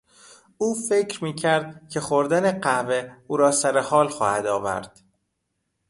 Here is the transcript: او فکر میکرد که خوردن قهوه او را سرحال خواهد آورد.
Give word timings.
او 0.57 0.75
فکر 0.89 1.23
میکرد 1.23 1.89
که 1.89 1.99
خوردن 2.01 2.59
قهوه 2.59 3.11
او 3.27 3.37
را 3.37 3.51
سرحال 3.51 4.07
خواهد 4.09 4.45
آورد. 4.45 5.01